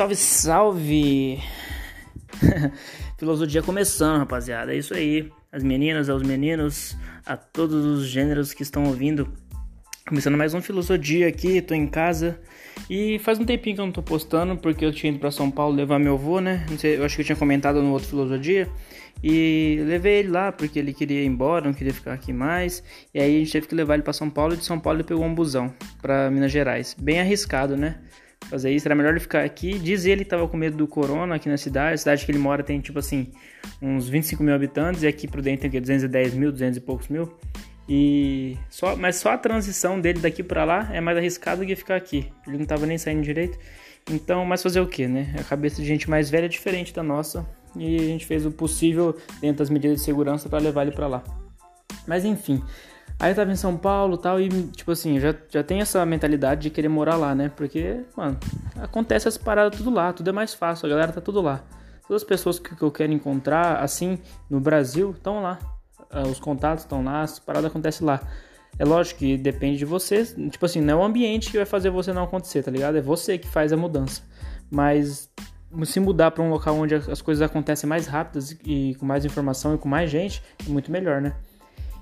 [0.00, 1.38] Salve, salve!
[3.18, 4.72] Filosofia começando, rapaziada.
[4.72, 5.30] É isso aí.
[5.52, 6.96] As meninas, aos meninos,
[7.26, 9.30] a todos os gêneros que estão ouvindo.
[10.08, 12.40] Começando mais um Filosofia aqui, tô em casa.
[12.88, 15.50] E faz um tempinho que eu não tô postando, porque eu tinha ido pra São
[15.50, 16.64] Paulo levar meu avô, né?
[16.78, 18.70] Sei, eu acho que eu tinha comentado no outro Filosofia.
[19.22, 22.82] E levei ele lá porque ele queria ir embora, não queria ficar aqui mais.
[23.12, 24.96] E aí a gente teve que levar ele para São Paulo e de São Paulo
[24.96, 25.70] ele pegou um busão
[26.00, 26.96] para Minas Gerais.
[26.98, 27.98] Bem arriscado, né?
[28.48, 29.78] Fazer isso, era melhor ele ficar aqui.
[29.78, 31.94] Diz ele que tava com medo do corona aqui na cidade.
[31.94, 33.30] A cidade que ele mora tem tipo assim,
[33.80, 37.32] uns 25 mil habitantes, e aqui por dentro tem 210 mil, 200 e poucos mil.
[37.88, 41.74] E só, mas só a transição dele daqui para lá é mais arriscado do que
[41.74, 42.26] ficar aqui.
[42.46, 43.58] Ele não tava nem saindo direito.
[44.10, 45.34] Então, mas fazer o que, né?
[45.38, 48.50] A cabeça de gente mais velha é diferente da nossa e a gente fez o
[48.50, 51.24] possível dentro das medidas de segurança para levar ele para lá.
[52.06, 52.62] Mas enfim,
[53.20, 56.62] aí eu tava em São Paulo tal, e tipo assim, já, já tem essa mentalidade
[56.62, 57.52] de querer morar lá, né?
[57.54, 58.38] Porque, mano,
[58.80, 61.62] acontece as paradas tudo lá, tudo é mais fácil, a galera tá tudo lá.
[62.08, 64.18] Todas as pessoas que, que eu quero encontrar, assim,
[64.48, 65.58] no Brasil, estão lá.
[66.10, 68.20] Ah, os contatos estão lá, as paradas acontecem lá.
[68.78, 71.90] É lógico que depende de você, tipo assim, não é o ambiente que vai fazer
[71.90, 72.96] você não acontecer, tá ligado?
[72.96, 74.22] É você que faz a mudança.
[74.70, 75.30] Mas
[75.84, 79.74] se mudar para um local onde as coisas acontecem mais rápidas e com mais informação
[79.74, 81.36] e com mais gente, é muito melhor, né?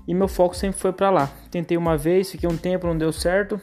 [0.09, 1.31] E meu foco sempre foi para lá.
[1.51, 3.61] Tentei uma vez, fiquei um tempo, não deu certo.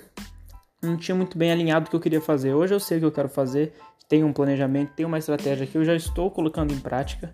[0.80, 2.55] Não tinha muito bem alinhado o que eu queria fazer.
[2.55, 3.72] Hoje eu sei o que eu quero fazer,
[4.08, 7.33] tenho um planejamento, tenho uma estratégia que eu já estou colocando em prática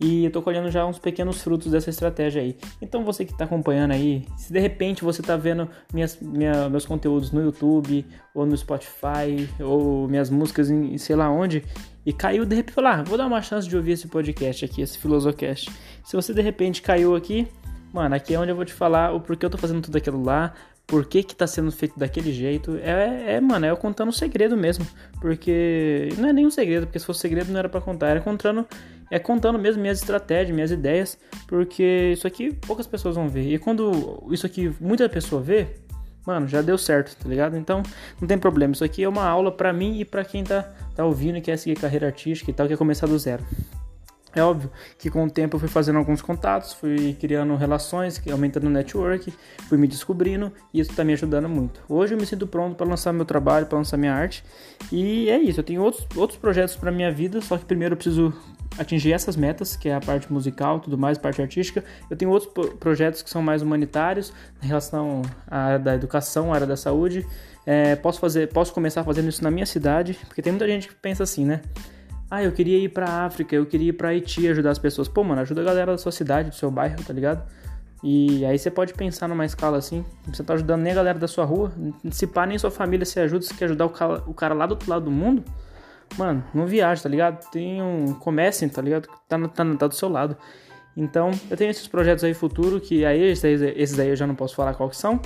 [0.00, 2.56] e eu tô colhendo já uns pequenos frutos dessa estratégia aí.
[2.80, 6.86] Então você que está acompanhando aí, se de repente você está vendo minhas, minha, meus
[6.86, 8.02] conteúdos no YouTube
[8.34, 11.62] ou no Spotify ou minhas músicas em sei lá onde
[12.06, 14.80] e caiu de repente falar, ah, vou dar uma chance de ouvir esse podcast aqui,
[14.80, 15.70] esse Filosocast.
[16.02, 17.46] Se você de repente caiu aqui,
[17.92, 20.22] mano, aqui é onde eu vou te falar o porquê eu tô fazendo tudo aquilo
[20.22, 20.54] lá,
[20.88, 22.76] por que que tá sendo feito daquele jeito.
[22.78, 24.86] É, é mano, é eu contando um segredo mesmo.
[25.20, 28.66] Porque não é nenhum segredo, porque se fosse segredo não era para contar, era contando
[29.10, 33.52] é contando mesmo minhas estratégias, minhas ideias, porque isso aqui poucas pessoas vão ver.
[33.52, 35.66] E quando isso aqui muita pessoa vê,
[36.26, 37.56] mano, já deu certo, tá ligado?
[37.56, 37.82] Então,
[38.20, 38.72] não tem problema.
[38.72, 40.62] Isso aqui é uma aula para mim e para quem tá,
[40.94, 43.44] tá ouvindo e quer seguir carreira artística e tal, quer começar do zero.
[44.34, 48.66] É óbvio que com o tempo eu fui fazendo alguns contatos, fui criando relações, aumentando
[48.66, 49.32] o network,
[49.68, 51.80] fui me descobrindo e isso está me ajudando muito.
[51.88, 54.44] Hoje eu me sinto pronto para lançar meu trabalho, para lançar minha arte
[54.92, 55.60] e é isso.
[55.60, 58.34] Eu tenho outros, outros projetos para minha vida, só que primeiro eu preciso
[58.76, 61.82] atingir essas metas, que é a parte musical, tudo mais, parte artística.
[62.10, 66.56] Eu tenho outros projetos que são mais humanitários, em relação à área da educação, à
[66.56, 67.26] área da saúde.
[67.64, 70.94] É, posso fazer, posso começar fazendo isso na minha cidade, porque tem muita gente que
[70.94, 71.60] pensa assim, né?
[72.30, 75.08] Ah, eu queria ir pra África, eu queria ir pra Haiti ajudar as pessoas.
[75.08, 77.42] Pô, mano, ajuda a galera da sua cidade, do seu bairro, tá ligado?
[78.02, 81.26] E aí você pode pensar numa escala assim, você tá ajudando nem a galera da
[81.26, 81.72] sua rua,
[82.12, 84.66] se pá, nem sua família se ajuda, você quer ajudar o cara, o cara lá
[84.66, 85.42] do outro lado do mundo,
[86.16, 87.50] mano, não viaja, tá ligado?
[87.50, 88.14] Tem um.
[88.14, 89.08] Comecem, tá ligado?
[89.28, 90.36] Tá, tá, tá do seu lado.
[90.96, 94.34] Então, eu tenho esses projetos aí futuro, que aí esses, esses aí eu já não
[94.34, 95.20] posso falar qual que são.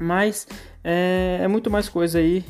[0.00, 0.46] Mas
[0.82, 2.44] é, é muito mais coisa aí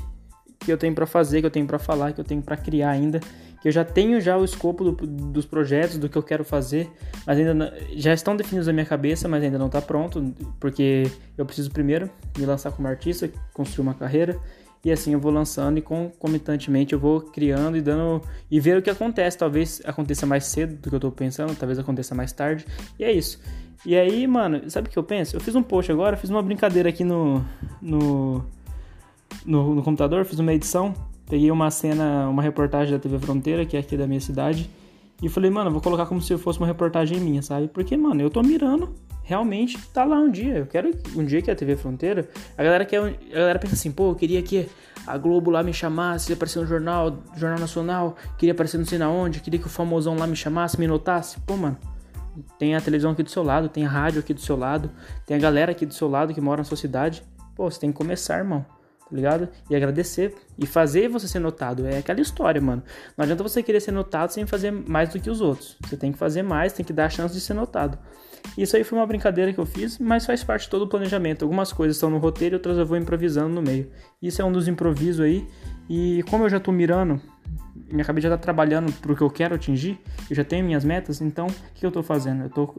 [0.58, 2.90] que eu tenho para fazer, que eu tenho para falar, que eu tenho para criar
[2.90, 3.20] ainda.
[3.64, 6.90] Que eu já tenho já o escopo do, dos projetos, do que eu quero fazer,
[7.26, 11.10] mas ainda não, já estão definidos na minha cabeça, mas ainda não está pronto, porque
[11.38, 14.38] eu preciso primeiro me lançar como artista, construir uma carreira
[14.84, 18.20] e assim eu vou lançando e concomitantemente eu vou criando e dando
[18.50, 19.38] e ver o que acontece.
[19.38, 22.66] Talvez aconteça mais cedo do que eu tô pensando, talvez aconteça mais tarde.
[22.98, 23.40] E é isso.
[23.86, 25.36] E aí, mano, sabe o que eu penso?
[25.36, 27.42] Eu fiz um post agora, fiz uma brincadeira aqui no
[27.80, 28.44] no,
[29.44, 30.92] no, no computador, fiz uma edição,
[31.26, 34.70] peguei uma cena, uma reportagem da TV Fronteira, que é aqui da minha cidade,
[35.22, 37.68] e falei, mano, vou colocar como se fosse uma reportagem minha, sabe?
[37.68, 40.58] Porque, mano, eu tô mirando realmente tá lá um dia.
[40.58, 42.28] Eu quero um dia que a TV Fronteira.
[42.56, 44.68] A galera quer, a galera pensa assim, pô, eu queria que
[45.06, 49.08] a Globo lá me chamasse, aparecer no jornal, Jornal Nacional, queria aparecer não sei na
[49.08, 51.40] onde, queria que o famosão lá me chamasse, me notasse.
[51.40, 51.76] Pô, mano,
[52.58, 54.90] tem a televisão aqui do seu lado, tem a rádio aqui do seu lado,
[55.26, 57.22] tem a galera aqui do seu lado que mora na sua cidade.
[57.56, 58.64] Pô, você tem que começar, irmão.
[59.14, 59.48] Ligado?
[59.70, 61.86] E agradecer e fazer você ser notado.
[61.86, 62.82] É aquela história, mano.
[63.16, 65.76] Não adianta você querer ser notado sem fazer mais do que os outros.
[65.84, 67.96] Você tem que fazer mais, tem que dar a chance de ser notado.
[68.58, 71.44] Isso aí foi uma brincadeira que eu fiz, mas faz parte de todo o planejamento.
[71.44, 73.88] Algumas coisas estão no roteiro, outras eu vou improvisando no meio.
[74.20, 75.46] Isso é um dos improvisos aí.
[75.88, 77.20] E como eu já tô mirando,
[77.90, 79.98] minha cabeça já tá trabalhando pro que eu quero atingir,
[80.28, 82.44] eu já tenho minhas metas, então o que eu tô fazendo?
[82.44, 82.74] Eu tô,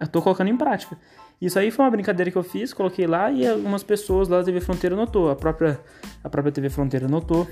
[0.00, 0.96] eu tô colocando em prática.
[1.40, 4.44] Isso aí foi uma brincadeira que eu fiz, coloquei lá e algumas pessoas lá da
[4.44, 5.30] TV Fronteira notou.
[5.30, 5.78] A própria,
[6.24, 7.46] a própria TV Fronteira notou.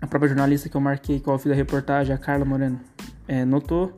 [0.00, 2.80] A própria jornalista que eu marquei, que eu fiz a reportagem, a Carla Moreno,
[3.26, 3.92] é, notou.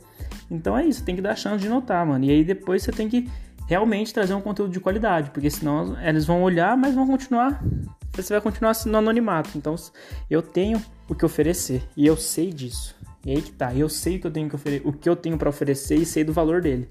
[0.51, 2.25] Então é isso, tem que dar chance de notar, mano.
[2.25, 3.31] E aí depois você tem que
[3.69, 7.63] realmente trazer um conteúdo de qualidade, porque senão eles vão olhar, mas vão continuar
[8.15, 9.57] você vai continuar no anonimato.
[9.57, 9.75] Então,
[10.29, 12.95] eu tenho o que oferecer e eu sei disso.
[13.25, 15.15] E aí que tá, eu sei o que eu tenho que oferecer, o que eu
[15.15, 16.89] tenho para oferecer e sei do valor dele.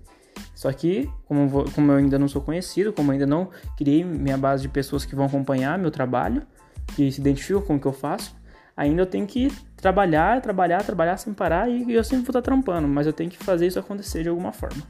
[0.56, 4.38] Só que, como, como eu ainda não sou conhecido, como eu ainda não criei minha
[4.38, 6.42] base de pessoas que vão acompanhar meu trabalho,
[6.96, 8.36] que se identificam com o que eu faço,
[8.76, 12.88] ainda eu tenho que trabalhar, trabalhar, trabalhar sem parar e eu sempre vou estar trampando,
[12.88, 14.82] mas eu tenho que fazer isso acontecer de alguma forma.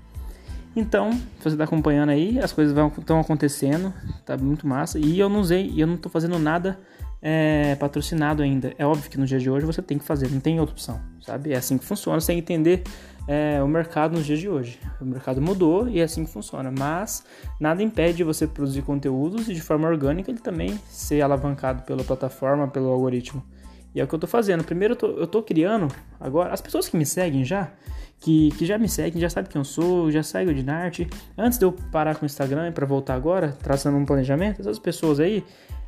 [0.75, 3.94] Então, você está acompanhando aí, as coisas estão acontecendo,
[4.25, 4.97] tá muito massa.
[4.97, 6.79] E eu não usei, eu não estou fazendo nada
[7.21, 8.73] é, patrocinado ainda.
[8.77, 11.00] É óbvio que no dia de hoje você tem que fazer, não tem outra opção,
[11.21, 11.53] sabe?
[11.53, 12.83] É assim que funciona, você tem que entender
[13.27, 14.79] é, o mercado nos dias de hoje.
[15.00, 16.71] O mercado mudou e é assim que funciona.
[16.71, 17.24] Mas
[17.59, 22.67] nada impede você produzir conteúdos e de forma orgânica ele também ser alavancado pela plataforma,
[22.67, 23.44] pelo algoritmo.
[23.93, 24.63] E é o que eu estou fazendo.
[24.63, 25.88] Primeiro eu tô, eu tô criando
[26.19, 26.53] agora.
[26.53, 27.71] As pessoas que me seguem já,
[28.19, 31.09] que, que já me seguem, já sabem quem eu sou, já seguem o Dinarte.
[31.38, 35.19] Antes de eu parar com o Instagram para voltar agora, traçando um planejamento, essas pessoas
[35.19, 35.43] aí,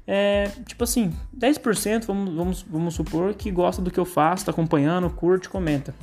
[0.06, 4.52] é, tipo assim, 10% vamos, vamos, vamos supor que gosta do que eu faço, tá
[4.52, 5.94] acompanhando, curte, comenta.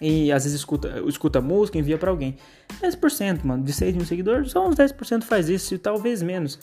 [0.00, 2.36] E às vezes escuta, escuta música, envia para alguém.
[2.82, 6.58] 10%, mano, de 6 mil seguidores, só uns 10% faz isso, e talvez menos.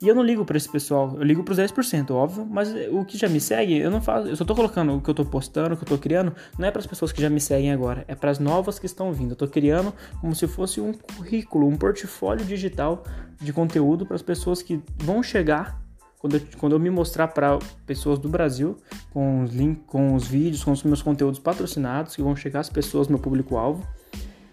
[0.00, 3.18] E eu não ligo para esse pessoal, eu ligo pros 10%, óbvio, mas o que
[3.18, 5.74] já me segue, eu não faço, eu só tô colocando o que eu tô postando,
[5.74, 8.04] o que eu tô criando, não é para as pessoas que já me seguem agora,
[8.06, 9.32] é para as novas que estão vindo.
[9.32, 13.02] Eu tô criando como se fosse um currículo, um portfólio digital
[13.40, 15.82] de conteúdo para as pessoas que vão chegar
[16.20, 18.76] quando eu, quando eu me mostrar para pessoas do Brasil
[19.12, 22.70] com os links, com os vídeos, com os meus conteúdos patrocinados que vão chegar às
[22.70, 23.84] pessoas, meu público-alvo.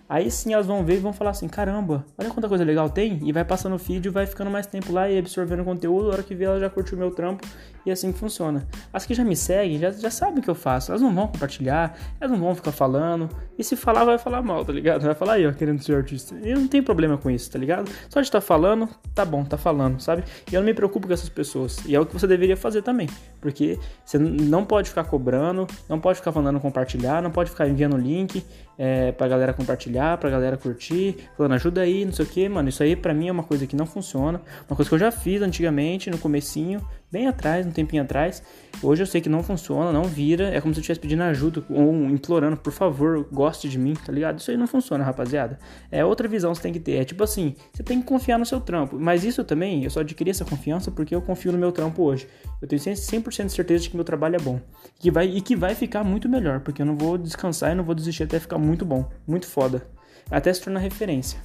[0.07, 3.19] Aí sim elas vão ver e vão falar assim: caramba, olha quanta coisa legal tem.
[3.24, 6.10] E vai passando o feed, vai ficando mais tempo lá e absorvendo o conteúdo.
[6.10, 7.46] A hora que vê, ela já curtiu o meu trampo
[7.86, 8.68] e assim que funciona.
[8.92, 10.92] As que já me seguem já, já sabem o que eu faço.
[10.92, 13.30] Elas não vão compartilhar, elas não vão ficar falando.
[13.57, 15.04] E se falar, vai falar mal, tá ligado?
[15.04, 16.36] Vai falar aí, ó, querendo ser artista.
[16.44, 17.90] Eu não tenho problema com isso, tá ligado?
[18.10, 20.24] Só de estar tá falando, tá bom, tá falando, sabe?
[20.52, 21.78] E eu não me preocupo com essas pessoas.
[21.86, 23.07] E é o que você deveria fazer também.
[23.40, 27.98] Porque você não pode ficar cobrando, não pode ficar mandando compartilhar, não pode ficar enviando
[27.98, 28.44] link
[28.78, 32.69] é, pra galera compartilhar, pra galera curtir, falando ajuda aí, não sei o que, mano.
[32.69, 34.42] Isso aí pra mim é uma coisa que não funciona.
[34.69, 36.81] Uma coisa que eu já fiz antigamente, no comecinho,
[37.15, 38.44] bem atrás, um tempinho atrás.
[38.83, 40.50] Hoje eu sei que não funciona, não vira.
[40.50, 44.12] É como se eu estivesse pedindo ajuda ou implorando, por favor, goste de mim, tá
[44.12, 44.38] ligado?
[44.38, 45.57] Isso aí não funciona, rapaziada.
[45.89, 46.97] É outra visão que você tem que ter.
[46.97, 49.00] É tipo assim, você tem que confiar no seu trampo.
[49.00, 52.27] Mas isso também, eu só adquiri essa confiança porque eu confio no meu trampo hoje.
[52.62, 54.59] Eu tenho 100% de certeza de que meu trabalho é bom.
[55.00, 57.83] Que vai, e que vai ficar muito melhor, porque eu não vou descansar e não
[57.85, 59.88] vou desistir até ficar muito bom, muito foda.
[60.29, 61.39] Até se tornar referência.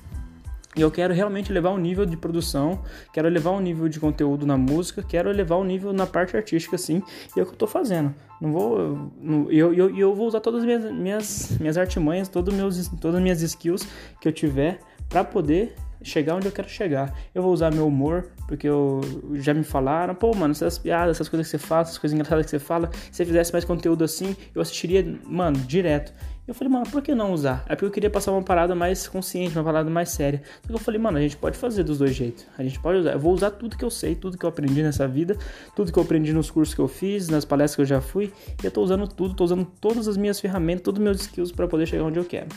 [0.76, 2.80] E eu quero realmente elevar o nível de produção,
[3.12, 6.78] quero elevar o nível de conteúdo na música, quero elevar o nível na parte artística,
[6.78, 7.02] sim,
[7.36, 8.14] e é o que eu tô fazendo.
[8.40, 9.10] Não vou.
[9.50, 13.22] Eu, eu, eu, vou usar todas as minhas, minhas, minhas artimanhas, todos meus, todas as
[13.22, 13.86] minhas skills
[14.20, 14.78] que eu tiver
[15.08, 17.14] para poder chegar onde eu quero chegar.
[17.34, 19.00] Eu vou usar meu humor, porque eu
[19.34, 22.44] já me falaram, pô, mano, essas piadas, essas coisas que você fala, essas coisas engraçadas
[22.46, 26.12] que você fala, se você fizesse mais conteúdo assim, eu assistiria, mano, direto.
[26.46, 27.64] Eu falei, mano, por que não usar?
[27.68, 30.42] É porque eu queria passar uma parada mais consciente, uma parada mais séria.
[30.64, 32.46] Então eu falei, mano, a gente pode fazer dos dois jeitos.
[32.58, 33.12] A gente pode usar.
[33.12, 35.36] Eu vou usar tudo que eu sei, tudo que eu aprendi nessa vida,
[35.76, 38.32] tudo que eu aprendi nos cursos que eu fiz, nas palestras que eu já fui.
[38.62, 41.52] E eu tô usando tudo, tô usando todas as minhas ferramentas, todos os meus skills
[41.52, 42.48] para poder chegar onde eu quero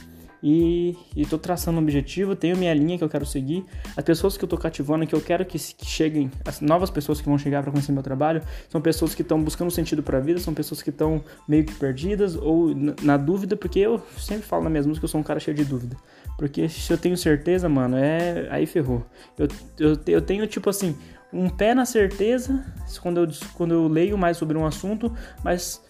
[0.43, 3.63] e estou traçando um objetivo, tenho minha linha que eu quero seguir.
[3.95, 7.21] As pessoas que eu estou cativando, que eu quero que, que, cheguem, as novas pessoas
[7.21, 10.21] que vão chegar para conhecer meu trabalho, são pessoas que estão buscando sentido para a
[10.21, 14.65] vida, são pessoas que estão meio que perdidas ou na, dúvida, porque eu sempre falo
[14.65, 15.95] na minha música que eu sou um cara cheio de dúvida.
[16.37, 19.05] Porque se eu tenho certeza, mano, é aí ferrou.
[19.37, 19.47] Eu,
[19.79, 20.93] eu, eu tenho tipo assim,
[21.31, 22.65] um pé na certeza
[23.01, 25.09] quando eu, quando eu leio mais sobre um assunto,
[25.41, 25.81] mas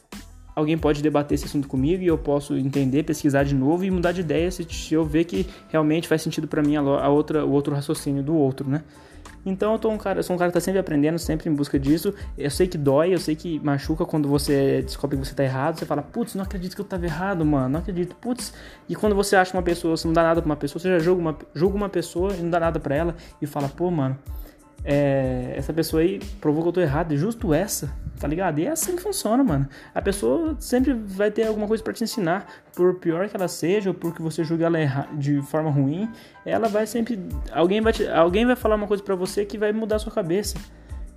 [0.55, 4.12] alguém pode debater esse assunto comigo e eu posso entender, pesquisar de novo e mudar
[4.12, 7.74] de ideia se, eu ver que realmente faz sentido para mim a, outra, o outro
[7.74, 8.83] raciocínio do outro, né?
[9.45, 11.77] Então eu, tô um cara, sou um cara que tá sempre aprendendo, sempre em busca
[11.77, 12.13] disso.
[12.38, 15.77] Eu sei que dói, eu sei que machuca quando você descobre que você tá errado.
[15.77, 18.53] Você fala, putz, não acredito que eu tava errado, mano, não acredito, putz.
[18.88, 21.00] E quando você acha uma pessoa, você não dá nada pra uma pessoa, você já
[21.00, 24.17] julga uma, julga uma pessoa e não dá nada pra ela e fala, pô, mano,
[24.83, 28.59] é, essa pessoa aí provou que eu tô errado, e justo essa, tá ligado?
[28.59, 29.67] E é assim que funciona, mano.
[29.93, 33.89] A pessoa sempre vai ter alguma coisa para te ensinar, por pior que ela seja,
[33.89, 36.09] ou por que você julgue ela de forma ruim,
[36.45, 37.19] ela vai sempre.
[37.51, 40.11] Alguém vai, te, alguém vai falar uma coisa para você que vai mudar a sua
[40.11, 40.57] cabeça.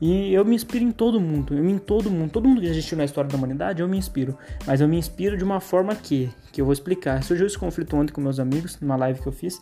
[0.01, 2.99] E eu me inspiro em todo mundo, eu em todo mundo, todo mundo que existiu
[2.99, 4.37] na história da humanidade, eu me inspiro.
[4.67, 7.23] Mas eu me inspiro de uma forma que, que eu vou explicar.
[7.23, 9.59] Surgiu esse conflito ontem com meus amigos, numa live que eu fiz.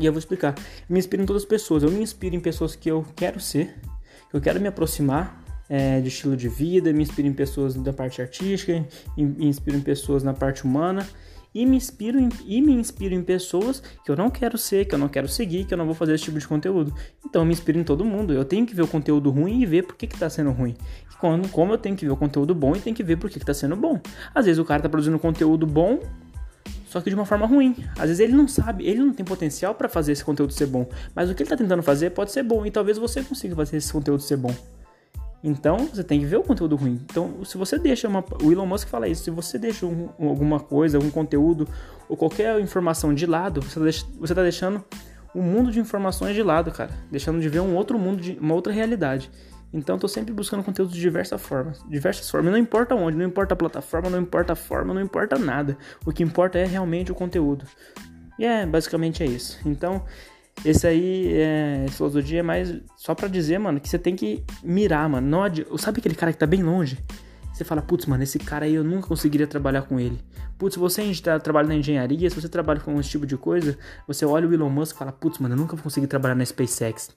[0.00, 0.54] E eu vou explicar.
[0.58, 1.82] Eu me inspiro em todas as pessoas.
[1.82, 3.76] Eu me inspiro em pessoas que eu quero ser,
[4.32, 6.90] eu quero me aproximar é, de estilo de vida.
[6.92, 8.84] Me inspiro em pessoas da parte artística,
[9.16, 11.06] me inspiro em pessoas na parte humana.
[11.52, 14.94] e me inspiro em, e me inspiro em pessoas que eu não quero ser, que
[14.94, 16.94] eu não quero seguir, que eu não vou fazer esse tipo de conteúdo.
[17.26, 18.32] Então eu me inspiro em todo mundo.
[18.32, 20.76] Eu tenho que ver o conteúdo ruim e ver por que, que tá sendo ruim.
[21.20, 23.38] Quando, como eu tenho que ver o conteúdo bom e tenho que ver por que,
[23.38, 24.00] que tá sendo bom.
[24.34, 26.00] Às vezes o cara tá produzindo conteúdo bom,
[26.90, 27.76] só que de uma forma ruim.
[27.96, 30.88] Às vezes ele não sabe, ele não tem potencial para fazer esse conteúdo ser bom,
[31.14, 33.76] mas o que ele tá tentando fazer pode ser bom e talvez você consiga fazer
[33.76, 34.52] esse conteúdo ser bom.
[35.42, 37.00] Então, você tem que ver o conteúdo ruim.
[37.04, 38.22] Então, se você deixa uma.
[38.42, 39.24] O Elon Musk fala isso.
[39.24, 41.66] Se você deixa um, alguma coisa, algum conteúdo
[42.08, 44.84] ou qualquer informação de lado, você está tá deixando
[45.34, 46.90] um mundo de informações de lado, cara.
[47.10, 49.30] Deixando de ver um outro mundo, de, uma outra realidade.
[49.72, 51.82] Então, estou sempre buscando conteúdo de diversas formas.
[51.88, 52.50] Diversas formas.
[52.50, 55.78] Não importa onde, não importa a plataforma, não importa a forma, não importa nada.
[56.04, 57.64] O que importa é realmente o conteúdo.
[58.38, 59.60] E é, basicamente é isso.
[59.64, 60.04] Então,
[60.64, 65.08] esse aí, é, filosofia é mais só pra dizer, mano, que você tem que mirar,
[65.08, 65.26] mano.
[65.26, 65.66] Não adi...
[65.78, 66.98] Sabe aquele cara que tá bem longe?
[67.60, 70.18] Você fala, putz, mano, esse cara aí eu nunca conseguiria trabalhar com ele.
[70.56, 73.76] Putz, você tá, trabalha na engenharia, se você trabalha com esse tipo de coisa,
[74.08, 76.42] você olha o Elon Musk e fala, putz, mano, eu nunca vou conseguir trabalhar na
[76.42, 77.10] SpaceX.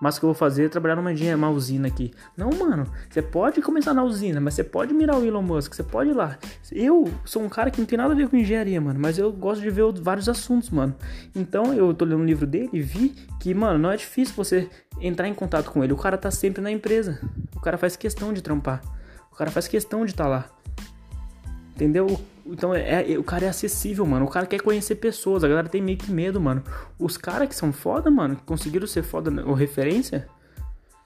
[0.00, 2.12] Mas o que eu vou fazer é trabalhar numa engenharia, uma usina aqui.
[2.36, 5.82] Não, mano, você pode começar na usina, mas você pode mirar o Elon Musk, você
[5.82, 6.38] pode ir lá.
[6.70, 9.32] Eu sou um cara que não tem nada a ver com engenharia, mano, mas eu
[9.32, 10.94] gosto de ver vários assuntos, mano.
[11.34, 14.70] Então eu tô lendo um livro dele e vi que, mano, não é difícil você
[15.00, 15.92] entrar em contato com ele.
[15.92, 17.18] O cara tá sempre na empresa.
[17.56, 18.80] O cara faz questão de trampar.
[19.38, 20.50] Cara faz questão de estar tá lá.
[21.76, 22.20] Entendeu?
[22.44, 24.26] Então é, é, o cara é acessível, mano.
[24.26, 25.44] O cara quer conhecer pessoas.
[25.44, 26.60] A galera tem meio que medo, mano.
[26.98, 30.26] Os caras que são foda, mano, que conseguiram ser foda ou referência,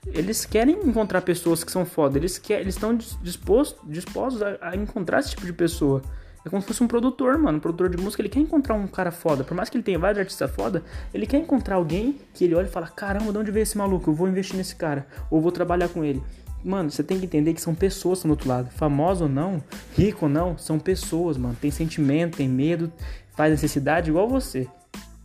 [0.06, 2.16] eles querem encontrar pessoas que são foda.
[2.16, 6.00] Eles querem, eles estão dispostos, dispostos a, a, encontrar esse tipo de pessoa.
[6.42, 7.58] É como se fosse um produtor, mano.
[7.58, 9.44] Um produtor de música, ele quer encontrar um cara foda.
[9.44, 12.66] Por mais que ele tenha vários artistas foda, ele quer encontrar alguém que ele olha
[12.66, 14.08] e fala: caramba, de onde veio esse maluco?
[14.08, 15.06] Eu vou investir nesse cara.
[15.30, 16.22] Ou vou trabalhar com ele.
[16.64, 18.70] Mano, você tem que entender que são pessoas do outro lado.
[18.70, 19.62] Famoso ou não,
[19.96, 21.56] rico ou não, são pessoas, mano.
[21.60, 22.92] Tem sentimento, tem medo,
[23.36, 24.68] faz necessidade igual você.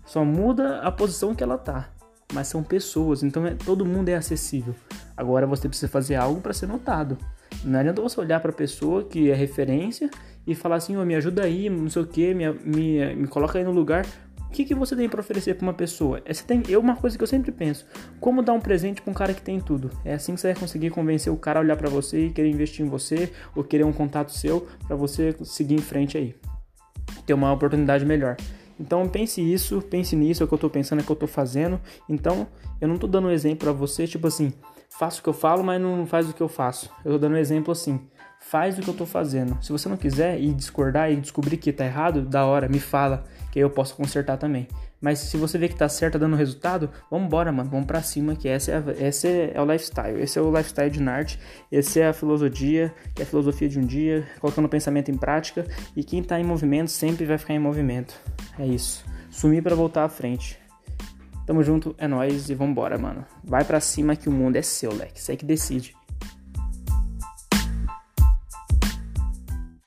[0.05, 1.89] Só muda a posição que ela tá.
[2.33, 4.75] Mas são pessoas, então é, todo mundo é acessível.
[5.15, 7.17] Agora você precisa fazer algo para ser notado.
[7.63, 10.09] Não adianta você olhar para a pessoa que é referência
[10.45, 13.57] e falar assim, oh, me ajuda aí, não sei o que, me, me, me coloca
[13.57, 14.05] aí no lugar.
[14.47, 16.21] O que, que você tem para oferecer para uma pessoa?
[16.25, 17.85] É, você tem, eu uma coisa que eu sempre penso,
[18.19, 19.91] como dar um presente para um cara que tem tudo?
[20.03, 22.49] É assim que você vai conseguir convencer o cara a olhar para você e querer
[22.49, 26.35] investir em você ou querer um contato seu para você seguir em frente aí,
[27.25, 28.37] ter uma oportunidade melhor.
[28.79, 31.15] Então pense isso, pense nisso, é o que eu tô pensando, é o que eu
[31.15, 31.79] tô fazendo.
[32.07, 32.47] Então,
[32.79, 34.53] eu não tô dando um exemplo para você, tipo assim,
[34.89, 36.89] faço o que eu falo, mas não faz o que eu faço.
[37.03, 37.99] Eu tô dando um exemplo assim,
[38.39, 39.57] faz o que eu tô fazendo.
[39.61, 43.23] Se você não quiser ir discordar e descobrir que tá errado, da hora, me fala
[43.51, 44.67] que eu posso consertar também.
[44.99, 48.35] Mas se você vê que tá certo, tá dando resultado, vambora, mano, vamos pra cima,
[48.35, 51.37] que essa é, a, esse é o lifestyle, esse é o lifestyle de Nart,
[51.71, 55.17] esse é a filosofia, que é a filosofia de um dia, colocando o pensamento em
[55.17, 58.19] prática, e quem tá em movimento sempre vai ficar em movimento.
[58.57, 59.05] É isso.
[59.29, 60.59] Sumir para voltar à frente.
[61.45, 63.23] Tamo junto, é nóis e vambora, mano.
[63.43, 65.21] Vai pra cima que o mundo é seu, leque.
[65.21, 65.96] Você é que decide.